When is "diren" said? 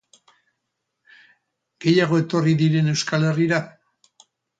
2.61-2.89